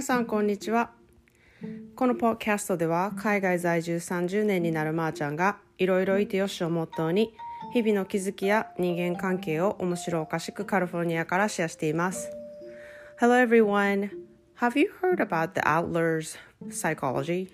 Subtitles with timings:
[0.00, 0.92] 皆さんこんにちは
[1.94, 7.34] このポッキャストでは海外在住30年になるまーちゃんがいろいろいてよしをモットーに
[7.74, 12.30] 日々の気づきや人間関係を面白おかしくカリフォルニアからシェアしています
[13.20, 14.08] Hello everyone
[14.62, 16.38] Have you heard about the Outlers
[16.70, 17.50] psychology?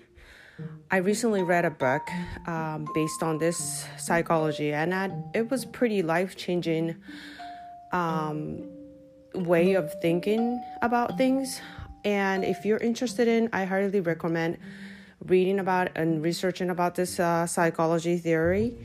[0.89, 2.03] I recently read a book
[2.47, 6.95] um, based on this psychology, and I, it was pretty life changing
[7.91, 8.63] um,
[9.35, 11.59] way of thinking about things.
[12.07, 14.59] And if you're interested in, I highly recommend
[15.25, 18.77] reading about and researching about this uh, psychology theory.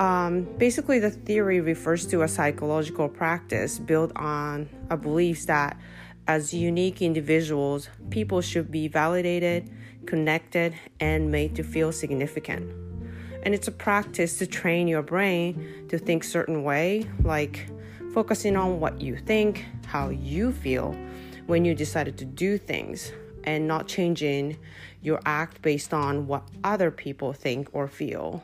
[0.00, 5.78] Um, basically, the theory refers to a psychological practice built on a belief that
[6.26, 9.70] as unique individuals, people should be validated,
[10.06, 12.68] connected, and made to feel significant.
[13.44, 17.70] And it's a practice to train your brain to think certain way, like
[18.12, 20.96] focusing on what you think, how you feel
[21.47, 23.11] when you decided to do things,
[23.45, 24.57] and not changing
[25.01, 28.43] your act based on what other people think or feel.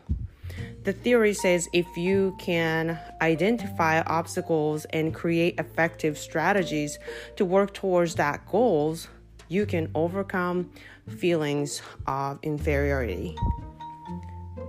[0.83, 6.97] The theory says if you can identify obstacles and create effective strategies
[7.36, 9.08] to work towards that goals,
[9.47, 10.72] you can overcome
[11.08, 13.36] feelings of inferiority.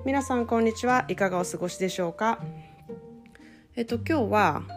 [0.05, 2.41] 皆さんこんにちはいかがお過ごしでしょうか
[3.77, 4.75] えっと今日は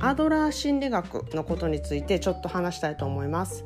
[0.00, 3.64] アドラー心理学のことについてちょっと話したいと思います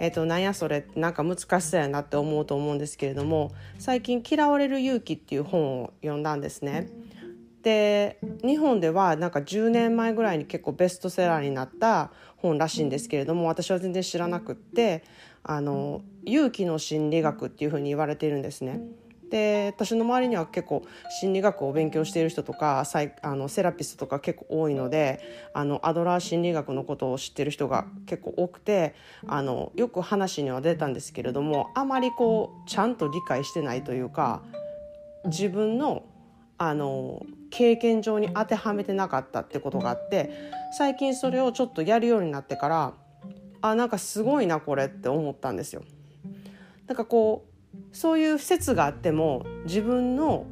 [0.00, 6.88] えっと、なんやそれなんか難しそうやなって思うと思うんですけれども最近「嫌われる勇気」っていう本を読んだんですね。
[7.62, 15.04] で日本ではなんか10年前ぐらいに結構ベストセラーになった本らしいんですけれども私は全然知らなくって
[15.42, 18.80] あの勇気の心理学っていうふうに言われているんですね。
[19.30, 20.84] で私の周りには結構
[21.20, 25.20] 心理学を勉強している人とかサイあのセラピストとか結構多いので
[25.54, 28.94] あのアドラー心理学のことを知ってる人が結構多くて
[29.26, 34.42] あのよく話には出たんですけれどもあまりこうちゃんと理解してないというか
[35.24, 36.04] 自分の
[36.58, 40.30] あの経験上に当てはめてなかったってことがあって
[40.76, 42.92] 最近それをちょっとやるようになってから
[43.62, 45.82] あなんかすごいなこれって思ったんですよ。
[46.86, 47.49] なんかこう
[47.92, 50.46] そういう説があっても自分の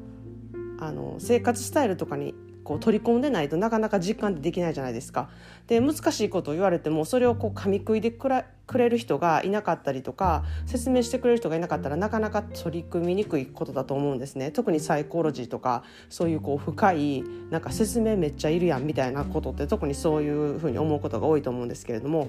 [0.81, 2.35] あの生活スタイルとかに
[2.69, 5.31] こう取り込んでないとなかなか実感できないじゃないですか。
[5.69, 14.51] で難しいことを言われてもそれをこう噛み食いでくらくれる人がいなかったりとか説明してくれる人がいなかったらなかなか取り組みにくいことだと思うんですね。
[14.51, 22.29] 特にサイコロジーとかそういうこう深いなんか説明めっちゃいるやんみたいなことって特にそういうふうに思うことが多いと思うんですけれども、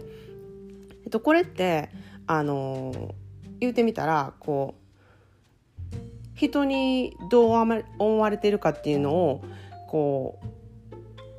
[1.03, 1.89] えっと、これって
[2.27, 3.13] あの
[3.59, 4.89] 言うてみたらこう
[6.35, 9.43] 人にどう思われてるかっていうのを
[9.87, 10.47] こう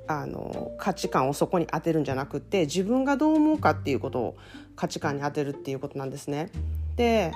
[0.07, 4.37] あの価値観をそこに当てるんじゃなくて自分がどう思うかっていうことを
[4.77, 6.51] 価値観に当てるっていうことなんですね。
[6.97, 7.33] で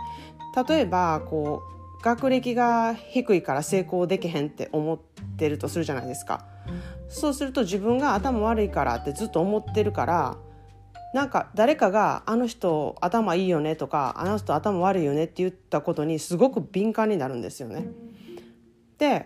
[0.69, 1.62] 例えばこ
[2.00, 4.99] う学歴が低いから成功できへんって思っ
[5.37, 6.44] てるとするじゃないですか。
[7.09, 10.37] そうすると自分が頭悪いからってずっと思ってるから
[11.14, 17.86] なんか誰かが「あの人頭いいよね」とか「あの人頭悪いよね」って言ったことにすごく敏感になるんですよね。
[18.98, 19.25] で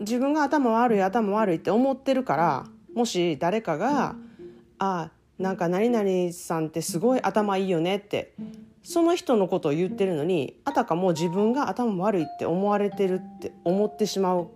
[0.00, 4.16] 自分が頭悪い頭悪いって思ってるからもし誰かが
[4.78, 8.34] 「あなんか何々さんってすごい頭いいよね」って
[8.82, 14.48] その人のことを言ってるのにあたかも自分が頭悪いって思われてるって思ってしまう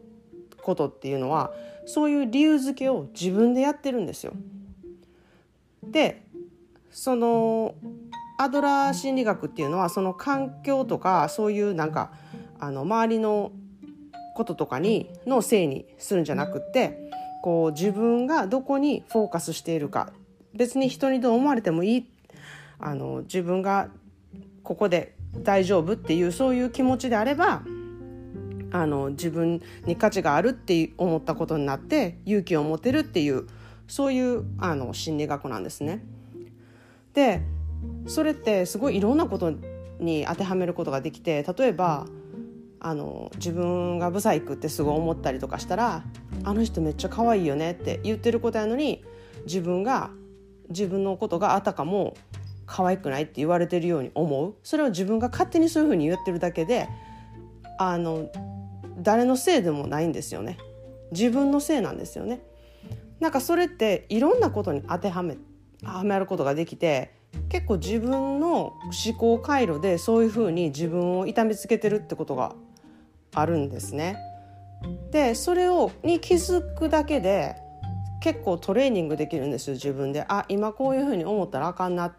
[0.63, 1.51] ことっていうのは
[1.87, 4.35] そういう理由付けを自分でやってるんですよ。
[5.83, 6.28] で
[6.99, 7.77] その
[8.39, 12.11] アドラー心理学っていうのはその環境とかそういうなんか
[12.59, 13.53] あの周りの
[14.35, 17.09] こととかにのせいにするんじゃなくって
[17.45, 20.13] こう自分がどこにフォーカスしているか
[20.55, 22.11] 別に人にどう思われてもいい
[22.81, 23.91] あの自分が
[24.65, 27.63] ここで大丈夫っていうそういう気持ちであれば
[28.73, 33.47] あの自分に価値があるって思ったことになって勇気を持てるっていう
[33.87, 36.05] そういうあの心理学なんですね。
[37.19, 37.43] で
[38.07, 39.53] それってすごいいろんなこと
[39.99, 42.07] に当てはめることができて例えば
[42.79, 46.05] あの自分がブサイクってすごい思ったりとかしたら
[46.45, 49.03] 「あの人めっちゃ可愛いよね」って言ってることやのに
[49.47, 50.11] 自分が
[50.69, 52.15] 自分のことがあたかも
[52.67, 54.55] 可愛くないって言われてるように思う。
[54.63, 56.89] それを自分が勝手にそういうふうに言ってるだけで
[57.79, 58.31] あの
[59.03, 60.57] 誰のせいでもないんですよね。
[61.11, 62.43] 自分のせいなんですよね。
[63.19, 65.37] なんかそれっていろんなことに当てはめ
[65.83, 67.13] はめることができて
[67.49, 72.55] 結構自分の思考回路でそういうふうに自分を痛めつけてるってことが
[73.35, 74.17] あるんですね。
[75.11, 77.57] でそれをに気づくだけで
[78.21, 80.25] 結構トレーニングできるんですよ自分で。
[80.29, 82.15] あ今こういうふうに思ったらあかんな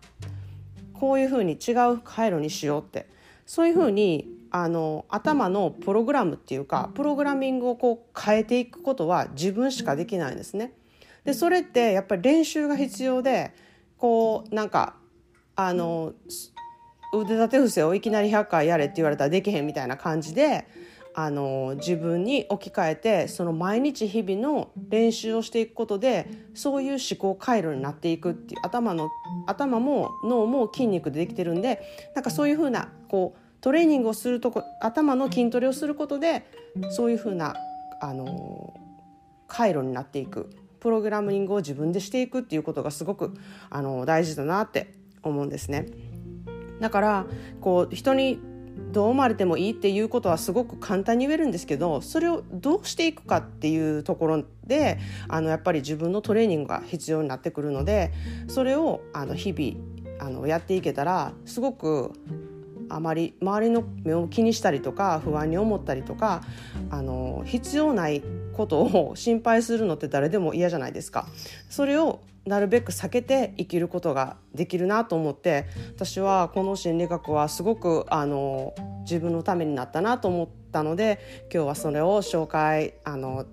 [0.94, 3.08] こういうふうに違う回路にしようって
[3.46, 10.74] そういうふうにあの頭のプログラムっていうかプログラミングをこう変えていくことは自分しかできないんですね。
[11.30, 13.54] でそれってやっぱり練習が必要で
[14.00, 14.96] こうなんか
[15.56, 16.14] あの
[17.14, 20.68] 腕立て伏せをいきなり100回やれって言われたらできへんみたいな感じで
[21.14, 29.12] あの自分に置き換えてその毎日日々の練習をしていくことでそういう思考回路になっていくっていう頭の
[29.46, 31.84] 頭も脳も筋肉でできてるんで
[32.16, 36.50] なんかそういうふうなこうトレーニングをするとこ頭の筋トレをすることで
[36.90, 37.56] そういうふうな
[38.02, 38.74] あの
[39.48, 40.50] 回路になっていく。
[40.80, 43.34] プログラミングを自分でしていくっていうことがすごく
[43.70, 44.94] あの大事だなって
[45.24, 45.88] 思うんですね。
[46.80, 47.26] だから
[47.62, 48.40] こう人に
[48.92, 54.98] どう思われてもいいっていうことはすごく簡単に言えるんですけどそれをどうしていくかっていうところで
[55.28, 58.14] あのやっぱり自分のトレーニングが必要になってくるので
[58.48, 62.14] それをあの日々あのやっていけたらすごく
[62.90, 66.42] あまり周りの目を気にしたりとか不安に思ったりとか
[66.90, 68.24] あの必要ない
[68.60, 71.26] ことを心配するのって誰でも嫌じゃないですか。
[71.70, 81.20] それをなるべく避けて生きることができるなと思って私はこの心理学はすごくあの自分のためになったなと思ったので
[81.54, 83.46] 今日はそれを紹介あの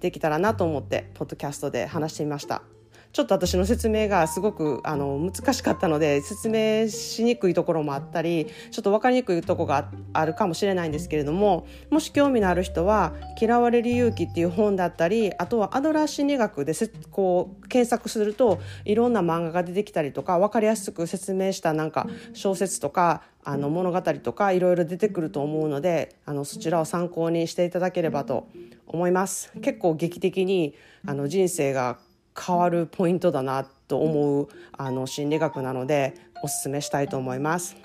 [0.00, 2.75] できたらなと思ってポッドキャストで話してみました。
[3.12, 16.72] ちょっと私の説明がすごくあの難しかったので説明しにくいところもあったりちょっと分かりにくいとこがあるかもしれないんですけれどももし興味のある人は「嫌われる勇気」っていう本だったりあとはアドラー心理学で
[17.10, 28.48] こう検索するといろんな漫画が出てきたりとか分かりやすく説明したなんか小説とかあの物語とかいろいろ出てくると思うのであのそちらを参考にしていただければと
[28.86, 29.52] 思います。
[29.62, 30.74] 結構劇的に
[31.06, 31.98] あの人生が
[32.38, 37.76] 変わるポイントだなと思うあの心理学なのでおすすめしたいと思います。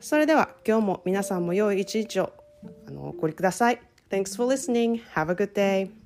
[0.00, 2.32] それでは今日も皆さんも良い一日を
[2.86, 3.80] あのお送りください。
[4.10, 5.00] Thanks for listening.
[5.14, 6.03] Have a good day.